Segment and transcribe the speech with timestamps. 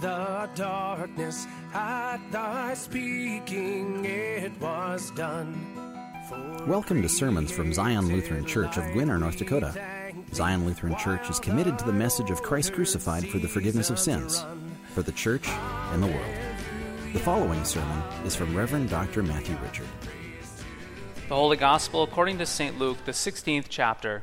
[0.00, 5.54] the darkness, at thy speaking it was done.
[6.66, 9.74] Welcome to sermons from Zion Lutheran Church of Gwinner, North Dakota.
[10.32, 13.98] Zion Lutheran Church is committed to the message of Christ crucified for the forgiveness of
[13.98, 14.42] sins,
[14.94, 16.36] for the church and the world.
[17.12, 19.22] The following sermon is from Reverend Dr.
[19.22, 19.88] Matthew Richard.
[21.28, 22.78] The Holy Gospel according to St.
[22.78, 24.22] Luke, the 16th chapter.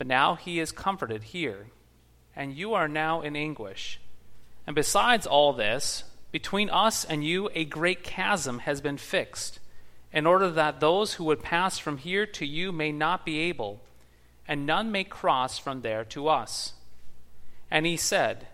[0.00, 1.66] But now he is comforted here,
[2.34, 4.00] and you are now in anguish.
[4.66, 9.60] And besides all this, between us and you a great chasm has been fixed,
[10.10, 13.82] in order that those who would pass from here to you may not be able,
[14.48, 16.72] and none may cross from there to us.
[17.70, 18.46] And he said,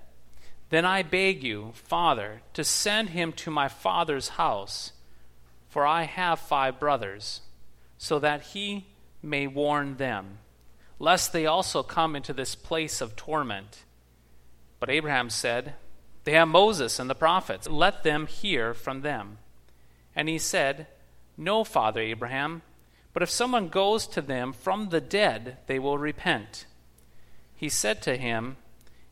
[0.70, 4.90] Then I beg you, Father, to send him to my father's house,
[5.68, 7.42] for I have five brothers,
[7.98, 8.86] so that he
[9.22, 10.38] may warn them
[10.98, 13.84] lest they also come into this place of torment.
[14.80, 15.74] But Abraham said,
[16.24, 17.68] They have Moses and the prophets.
[17.68, 19.38] Let them hear from them.
[20.14, 20.86] And he said,
[21.36, 22.62] No, Father Abraham,
[23.12, 26.66] but if someone goes to them from the dead, they will repent.
[27.54, 28.56] He said to him,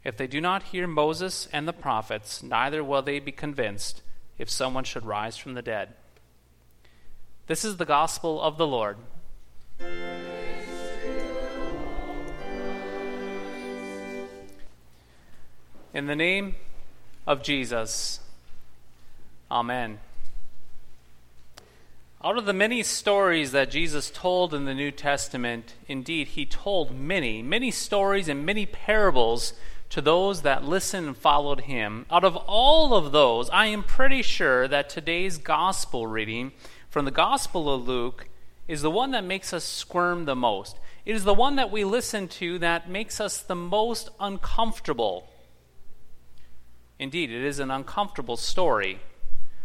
[0.05, 4.03] If they do not hear Moses and the prophets, neither will they be convinced
[4.37, 5.95] if someone should rise from the dead.
[7.47, 8.97] This is the gospel of the Lord.
[15.95, 16.57] In the name
[17.25, 18.19] of Jesus,
[19.49, 20.01] Amen.
[22.25, 26.91] Out of the many stories that Jesus told in the New Testament, indeed, he told
[26.91, 29.53] many, many stories and many parables
[29.91, 32.07] to those that listened and followed him.
[32.11, 36.51] Out of all of those, I am pretty sure that today's gospel reading
[36.91, 38.27] from the Gospel of Luke
[38.67, 40.77] is the one that makes us squirm the most.
[41.07, 45.29] It is the one that we listen to that makes us the most uncomfortable
[46.99, 49.01] Indeed, it is an uncomfortable story.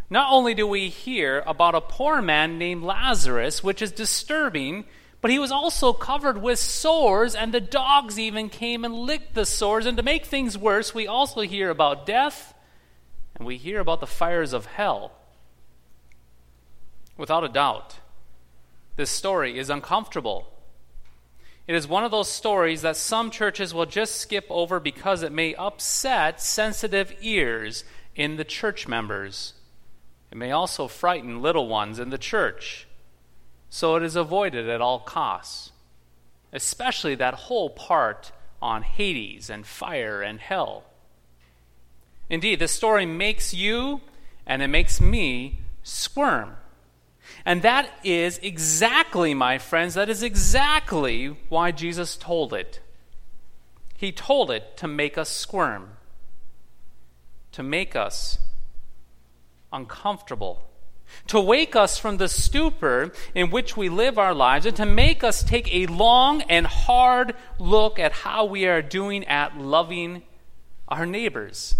[0.09, 4.85] Not only do we hear about a poor man named Lazarus, which is disturbing,
[5.21, 9.45] but he was also covered with sores, and the dogs even came and licked the
[9.45, 9.85] sores.
[9.85, 12.53] And to make things worse, we also hear about death,
[13.35, 15.11] and we hear about the fires of hell.
[17.17, 17.97] Without a doubt,
[18.95, 20.51] this story is uncomfortable.
[21.69, 25.31] It is one of those stories that some churches will just skip over because it
[25.31, 27.83] may upset sensitive ears
[28.15, 29.53] in the church members.
[30.31, 32.87] It may also frighten little ones in the church.
[33.69, 35.71] So it is avoided at all costs,
[36.51, 40.85] especially that whole part on Hades and fire and hell.
[42.31, 44.01] Indeed, this story makes you
[44.43, 46.55] and it makes me squirm.
[47.45, 52.79] And that is exactly, my friends, that is exactly why Jesus told it.
[53.97, 55.91] He told it to make us squirm,
[57.51, 58.39] to make us
[59.73, 60.63] uncomfortable,
[61.27, 65.23] to wake us from the stupor in which we live our lives, and to make
[65.23, 70.21] us take a long and hard look at how we are doing at loving
[70.87, 71.75] our neighbors.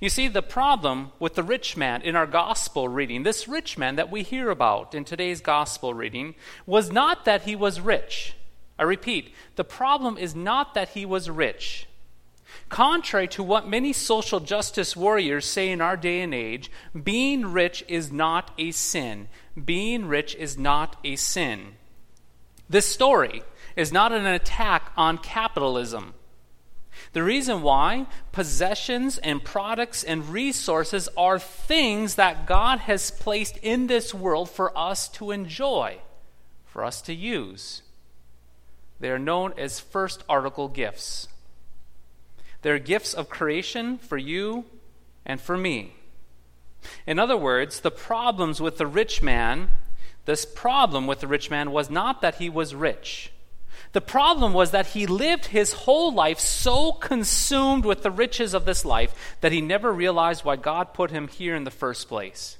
[0.00, 3.96] You see, the problem with the rich man in our gospel reading, this rich man
[3.96, 6.34] that we hear about in today's gospel reading,
[6.66, 8.34] was not that he was rich.
[8.78, 11.86] I repeat, the problem is not that he was rich.
[12.68, 16.70] Contrary to what many social justice warriors say in our day and age,
[17.02, 19.28] being rich is not a sin.
[19.62, 21.74] Being rich is not a sin.
[22.68, 23.42] This story
[23.76, 26.14] is not an attack on capitalism.
[27.14, 33.86] The reason why possessions and products and resources are things that God has placed in
[33.86, 35.98] this world for us to enjoy,
[36.66, 37.82] for us to use.
[38.98, 41.28] They are known as first article gifts.
[42.62, 44.64] They're gifts of creation for you
[45.24, 45.94] and for me.
[47.06, 49.70] In other words, the problems with the rich man,
[50.24, 53.30] this problem with the rich man was not that he was rich.
[53.94, 58.64] The problem was that he lived his whole life so consumed with the riches of
[58.64, 62.58] this life that he never realized why God put him here in the first place.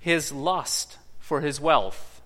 [0.00, 2.20] His lust for his wealth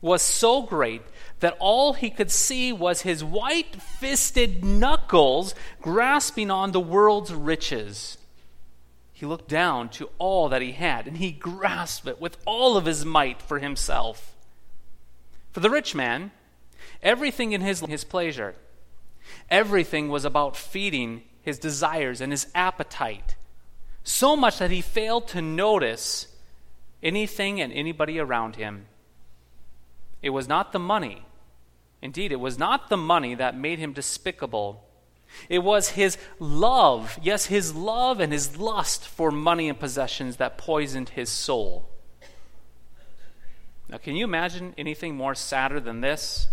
[0.00, 1.02] was so great
[1.40, 8.16] that all he could see was his white fisted knuckles grasping on the world's riches.
[9.12, 12.86] He looked down to all that he had and he grasped it with all of
[12.86, 14.34] his might for himself.
[15.52, 16.30] For the rich man,
[17.04, 18.56] everything in his, his pleasure,
[19.50, 23.36] everything was about feeding his desires and his appetite,
[24.02, 26.26] so much that he failed to notice
[27.02, 28.86] anything and anybody around him.
[30.22, 31.26] It was not the money.
[32.00, 34.84] Indeed, it was not the money that made him despicable.
[35.48, 40.58] It was his love, yes, his love and his lust for money and possessions that
[40.58, 41.88] poisoned his soul.
[43.88, 46.48] Now, can you imagine anything more sadder than this?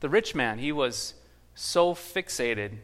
[0.00, 1.14] The rich man, he was
[1.54, 2.78] so fixated.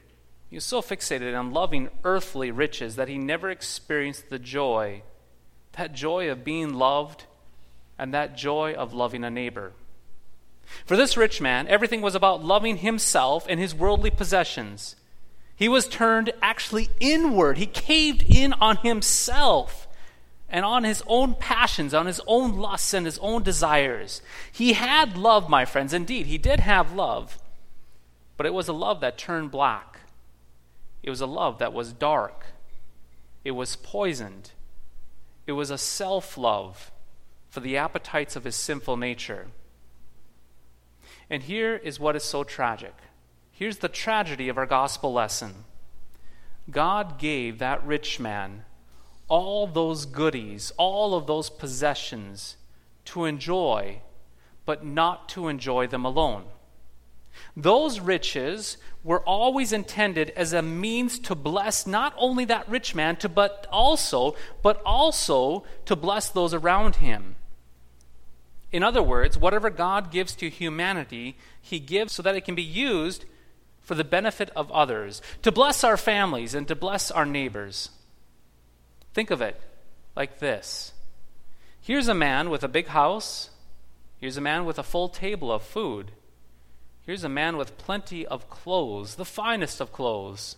[0.49, 5.03] He was so fixated on loving earthly riches that he never experienced the joy,
[5.73, 7.25] that joy of being loved
[7.99, 9.73] and that joy of loving a neighbor.
[10.85, 14.97] For this rich man, everything was about loving himself and his worldly possessions.
[15.55, 17.59] He was turned actually inward.
[17.59, 19.87] He caved in on himself
[20.53, 24.21] and on his own passions, on his own lusts and his own desires.
[24.53, 25.95] He had love, my friends.
[25.95, 27.39] Indeed, he did have love.
[28.37, 30.01] But it was a love that turned black.
[31.03, 32.45] It was a love that was dark.
[33.45, 34.51] It was poisoned.
[35.47, 36.93] It was a self love
[37.49, 39.49] for the appetites of his sinful nature.
[41.31, 42.95] And here is what is so tragic.
[43.51, 45.65] Here's the tragedy of our gospel lesson
[46.71, 48.65] God gave that rich man
[49.33, 52.59] all those goodies, all of those possessions
[53.07, 53.99] to enjoy,
[54.67, 56.45] but not to enjoy them alone.
[57.57, 63.17] Those riches were always intended as a means to bless not only that rich man
[63.17, 67.37] to but also but also to bless those around him.
[68.71, 72.63] In other words, whatever God gives to humanity, He gives so that it can be
[72.63, 73.25] used
[73.81, 77.89] for the benefit of others, to bless our families and to bless our neighbors.
[79.13, 79.61] Think of it
[80.17, 80.93] like this
[81.81, 83.51] here's a man with a big house,
[84.19, 86.13] here's a man with a full table of food,
[87.05, 90.57] here's a man with plenty of clothes, the finest of clothes.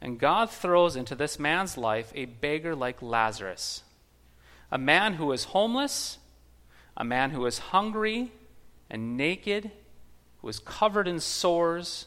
[0.00, 3.82] And God throws into this man's life a beggar like Lazarus,
[4.70, 6.18] a man who is homeless
[6.96, 8.30] a man who is hungry
[8.88, 9.70] and naked,
[10.40, 12.06] who is covered in sores.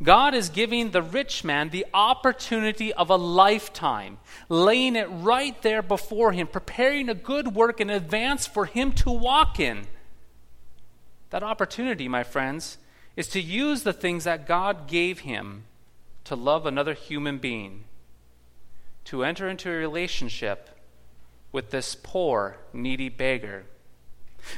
[0.00, 4.18] God is giving the rich man the opportunity of a lifetime,
[4.48, 9.10] laying it right there before him, preparing a good work in advance for him to
[9.10, 9.86] walk in.
[11.30, 12.78] That opportunity, my friends,
[13.16, 15.64] is to use the things that God gave him
[16.24, 17.84] to love another human being,
[19.04, 20.68] to enter into a relationship
[21.50, 23.64] with this poor, needy beggar.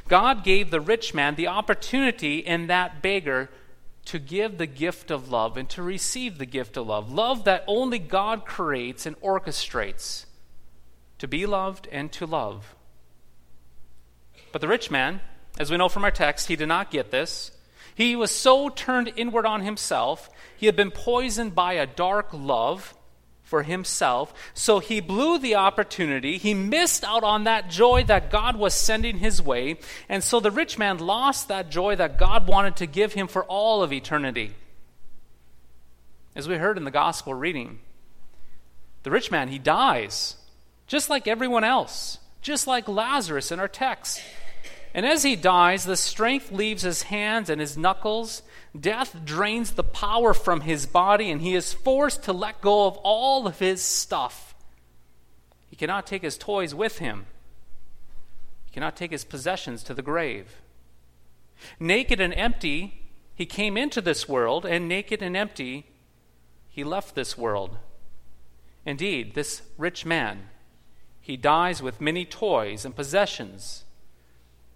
[0.09, 3.51] God gave the rich man the opportunity in that beggar
[4.07, 7.11] to give the gift of love and to receive the gift of love.
[7.11, 10.27] Love that only God creates and orchestrates
[11.19, 12.75] to be loved and to love.
[14.53, 15.21] But the rich man,
[15.59, 17.51] as we know from our text, he did not get this.
[17.95, 22.95] He was so turned inward on himself, he had been poisoned by a dark love
[23.45, 24.35] for himself.
[24.55, 26.39] So he blew the opportunity.
[26.39, 29.79] He missed out on that joy that God was sending his way.
[30.09, 33.45] And so the rich man lost that joy that God wanted to give him for
[33.45, 34.55] all of eternity.
[36.35, 37.79] As we heard in the gospel reading,
[39.05, 40.37] the rich man, he dies,
[40.87, 44.21] just like everyone else, just like Lazarus in our text.
[44.95, 48.43] And as he dies, the strength leaves his hands and his knuckles,
[48.79, 52.97] Death drains the power from his body, and he is forced to let go of
[52.99, 54.55] all of his stuff.
[55.69, 57.27] He cannot take his toys with him,
[58.65, 60.61] he cannot take his possessions to the grave.
[61.79, 63.03] Naked and empty,
[63.35, 65.87] he came into this world, and naked and empty,
[66.69, 67.77] he left this world.
[68.85, 70.49] Indeed, this rich man,
[71.21, 73.85] he dies with many toys and possessions,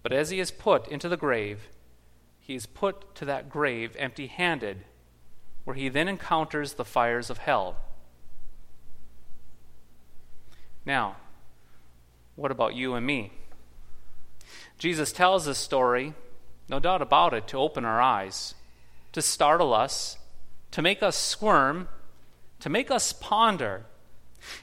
[0.01, 1.67] but as he is put into the grave,
[2.49, 4.83] he is put to that grave empty handed,
[5.65, 7.77] where he then encounters the fires of hell.
[10.83, 11.17] Now,
[12.35, 13.33] what about you and me?
[14.79, 16.15] Jesus tells this story
[16.67, 18.55] no doubt about it, to open our eyes,
[19.11, 20.17] to startle us,
[20.71, 21.87] to make us squirm,
[22.61, 23.85] to make us ponder.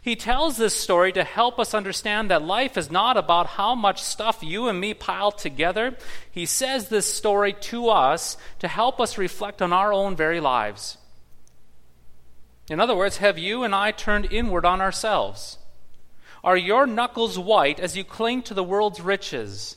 [0.01, 4.03] He tells this story to help us understand that life is not about how much
[4.03, 5.97] stuff you and me pile together.
[6.31, 10.99] He says this story to us to help us reflect on our own very lives.
[12.69, 15.59] In other words, have you and I turned inward on ourselves?
[16.43, 19.77] Are your knuckles white as you cling to the world's riches?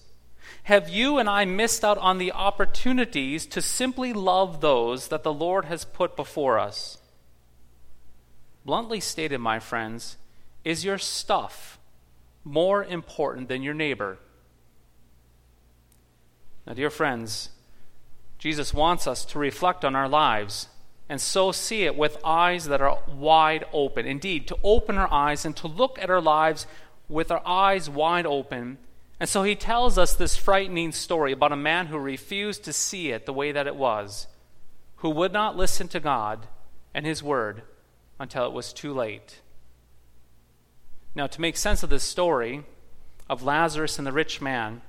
[0.63, 5.33] Have you and I missed out on the opportunities to simply love those that the
[5.33, 6.97] Lord has put before us?
[8.69, 10.17] Bluntly stated, my friends,
[10.63, 11.79] is your stuff
[12.43, 14.19] more important than your neighbor?
[16.67, 17.49] Now, dear friends,
[18.37, 20.67] Jesus wants us to reflect on our lives
[21.09, 24.05] and so see it with eyes that are wide open.
[24.05, 26.67] Indeed, to open our eyes and to look at our lives
[27.07, 28.77] with our eyes wide open.
[29.19, 33.09] And so he tells us this frightening story about a man who refused to see
[33.09, 34.27] it the way that it was,
[34.97, 36.45] who would not listen to God
[36.93, 37.63] and his word
[38.19, 39.39] until it was too late.
[41.15, 42.63] Now, to make sense of this story
[43.29, 44.81] of Lazarus and the rich man,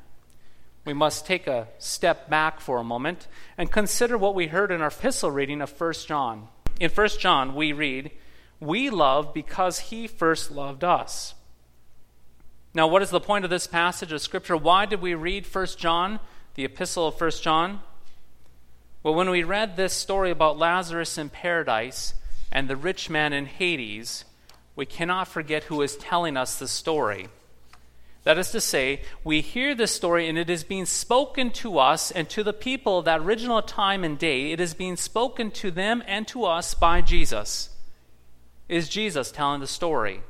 [0.85, 4.81] we must take a step back for a moment and consider what we heard in
[4.81, 6.49] our epistle reading of 1 John.
[6.79, 8.11] In 1 John, we read,
[8.59, 11.35] We love because he first loved us.
[12.73, 14.57] Now, what is the point of this passage of Scripture?
[14.57, 16.21] Why did we read 1 John,
[16.55, 17.81] the epistle of 1 John?
[19.03, 22.15] Well, when we read this story about Lazarus in paradise
[22.53, 24.25] and the rich man in Hades,
[24.77, 27.29] we cannot forget who is telling us the story.
[28.25, 32.11] That is to say, we hear this story and it is being spoken to us
[32.11, 34.53] and to the people that original time and day.
[34.53, 37.71] It is being spoken to them and to us by Jesus.
[38.69, 40.21] Is Jesus telling the story?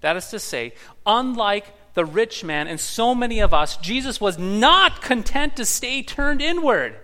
[0.00, 0.74] That is to say,
[1.06, 6.02] unlike the rich man and so many of us, Jesus was not content to stay
[6.02, 6.96] turned inward.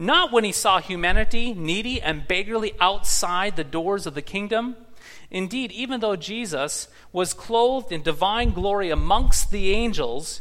[0.00, 4.76] Not when he saw humanity needy and beggarly outside the doors of the kingdom.
[5.30, 10.40] Indeed, even though Jesus was clothed in divine glory amongst the angels,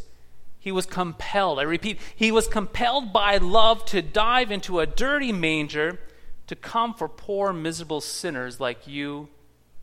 [0.60, 5.34] he was compelled, I repeat, he was compelled by love to dive into a dirty
[5.34, 6.00] manger
[6.48, 9.28] to come for poor, miserable sinners like you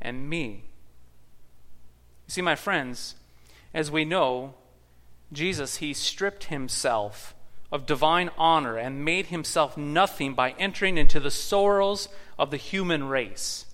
[0.01, 0.65] and me.
[2.27, 3.17] You see, my friends,
[3.75, 4.55] as we know,
[5.31, 7.35] Jesus, he stripped himself
[7.77, 13.05] of divine honor and made himself nothing by entering into the sorrows of the human
[13.05, 13.67] race.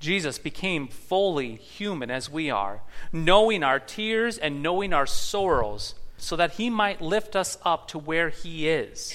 [0.00, 2.80] Jesus became fully human as we are,
[3.12, 7.98] knowing our tears and knowing our sorrows, so that he might lift us up to
[7.98, 9.14] where he is.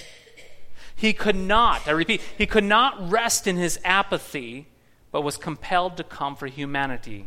[0.96, 4.67] He could not, I repeat, he could not rest in his apathy,
[5.12, 7.25] but was compelled to come for humanity.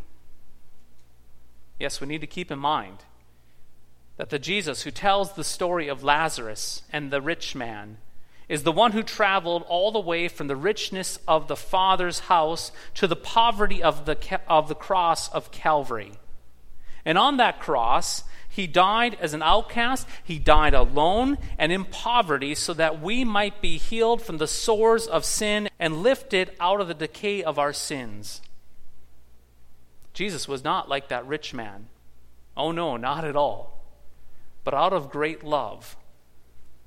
[1.80, 2.98] Yes, we need to keep in mind
[4.16, 7.98] that the Jesus who tells the story of Lazarus and the rich man
[8.48, 12.70] is the one who traveled all the way from the richness of the Father's house
[12.94, 16.12] to the poverty of the, of the cross of Calvary.
[17.04, 20.06] And on that cross, he died as an outcast.
[20.24, 25.06] He died alone and in poverty so that we might be healed from the sores
[25.06, 28.40] of sin and lifted out of the decay of our sins.
[30.14, 31.88] Jesus was not like that rich man.
[32.56, 33.75] Oh, no, not at all.
[34.66, 35.96] But out of great love,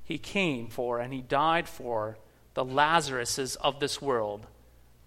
[0.04, 2.18] he came for and he died for
[2.52, 4.46] the Lazaruses of this world.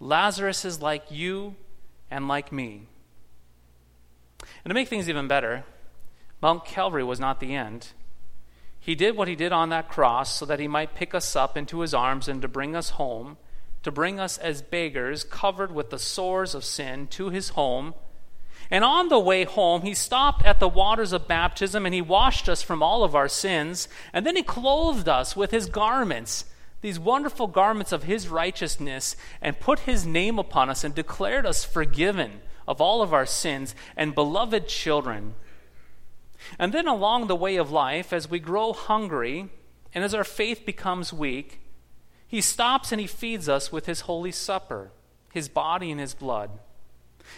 [0.00, 1.54] Lazarus is like you
[2.10, 2.88] and like me.
[4.40, 5.62] And to make things even better,
[6.42, 7.92] Mount Calvary was not the end.
[8.80, 11.56] He did what he did on that cross so that he might pick us up
[11.56, 13.36] into his arms and to bring us home,
[13.84, 17.94] to bring us as beggars covered with the sores of sin to his home
[18.70, 22.48] and on the way home, he stopped at the waters of baptism and he washed
[22.48, 23.88] us from all of our sins.
[24.12, 26.46] And then he clothed us with his garments,
[26.80, 31.64] these wonderful garments of his righteousness, and put his name upon us and declared us
[31.64, 35.34] forgiven of all of our sins and beloved children.
[36.58, 39.50] And then along the way of life, as we grow hungry
[39.94, 41.60] and as our faith becomes weak,
[42.26, 44.90] he stops and he feeds us with his holy supper,
[45.32, 46.50] his body and his blood.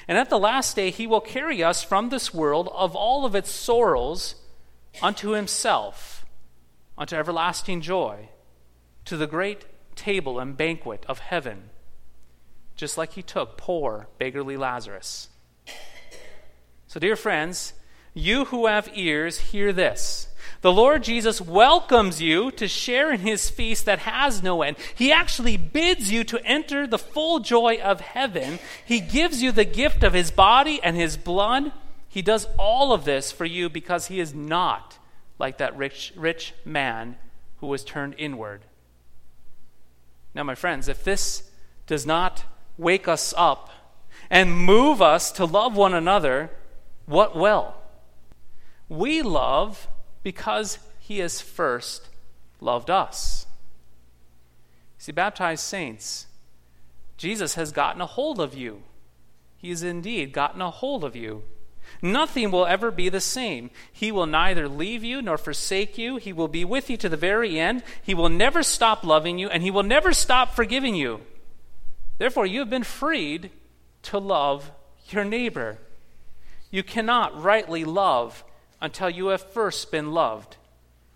[0.09, 3.35] And at the last day, he will carry us from this world of all of
[3.35, 4.37] its sorrows
[5.03, 6.25] unto himself,
[6.97, 8.29] unto everlasting joy,
[9.05, 9.65] to the great
[9.95, 11.71] table and banquet of heaven,
[12.77, 15.29] just like he took poor, beggarly Lazarus.
[16.87, 17.73] So, dear friends,
[18.15, 20.29] you who have ears, hear this.
[20.63, 24.77] The Lord Jesus welcomes you to share in his feast that has no end.
[24.95, 28.59] He actually bids you to enter the full joy of heaven.
[28.85, 31.73] He gives you the gift of his body and his blood.
[32.09, 34.99] He does all of this for you because he is not
[35.39, 37.17] like that rich, rich man
[37.59, 38.63] who was turned inward.
[40.35, 41.51] Now, my friends, if this
[41.87, 42.45] does not
[42.79, 43.71] wake us up
[44.31, 46.51] and move us to love one another,
[47.07, 47.75] what will?
[48.89, 49.89] We love
[50.27, 52.09] because he has first
[52.61, 53.47] loved us.
[54.99, 56.27] See, baptized saints,
[57.17, 58.83] Jesus has gotten a hold of you.
[59.57, 61.45] He has indeed gotten a hold of you.
[62.03, 63.71] Nothing will ever be the same.
[63.93, 66.17] He will neither leave you nor forsake you.
[66.17, 67.85] He will be with you to the very end.
[68.03, 71.21] He will never stop loving you, and He will never stop forgiving you.
[72.19, 73.53] Therefore, you have been freed
[74.03, 74.73] to love
[75.09, 75.79] your neighbor.
[76.73, 78.43] You cannot rightly love
[78.87, 80.57] until you have first been loved.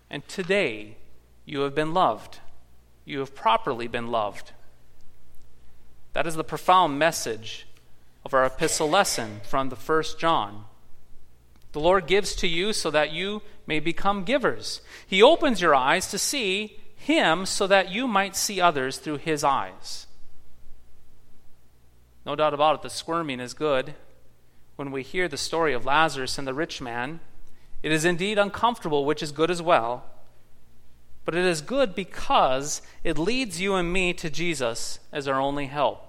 [0.09, 0.97] And today,
[1.45, 2.39] you have been loved.
[3.05, 4.51] You have properly been loved.
[6.11, 7.65] That is the profound message
[8.25, 10.65] of our epistle lesson from the first John.
[11.71, 14.81] The Lord gives to you so that you may become givers.
[15.07, 19.45] He opens your eyes to see Him so that you might see others through His
[19.45, 20.07] eyes.
[22.25, 23.95] No doubt about it, the squirming is good.
[24.75, 27.21] When we hear the story of Lazarus and the rich man,
[27.83, 30.05] it is indeed uncomfortable, which is good as well.
[31.25, 35.67] But it is good because it leads you and me to Jesus as our only
[35.67, 36.07] help.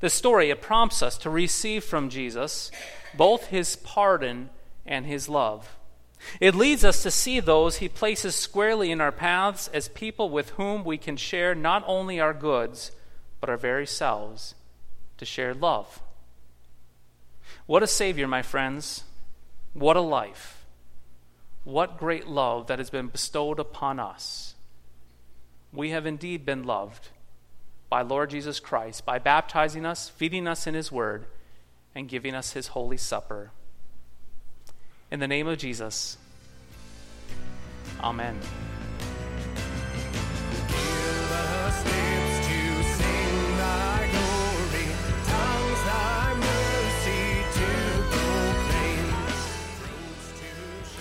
[0.00, 2.70] The story, it prompts us to receive from Jesus
[3.16, 4.50] both his pardon
[4.86, 5.76] and his love.
[6.40, 10.50] It leads us to see those he places squarely in our paths as people with
[10.50, 12.92] whom we can share not only our goods,
[13.40, 14.54] but our very selves,
[15.16, 16.02] to share love.
[17.66, 19.04] What a Savior, my friends.
[19.74, 20.66] What a life.
[21.64, 24.54] What great love that has been bestowed upon us.
[25.72, 27.08] We have indeed been loved
[27.90, 31.26] by Lord Jesus Christ by baptizing us, feeding us in His Word,
[31.94, 33.50] and giving us His Holy Supper.
[35.10, 36.18] In the name of Jesus,
[38.00, 38.38] Amen.